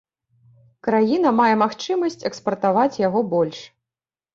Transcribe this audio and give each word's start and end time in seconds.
Краіна 0.87 1.29
мае 1.41 1.51
магчымасць 1.65 2.21
экспартаваць 2.33 2.91
яго 3.07 3.27
больш. 3.33 3.67